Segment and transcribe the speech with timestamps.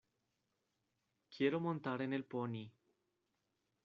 [1.29, 2.71] Quiero montar en el pony.